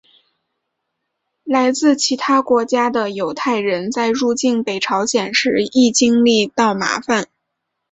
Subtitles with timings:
[1.43, 7.27] 来自其他国家的犹太人在入境北朝鲜时亦经历到麻烦。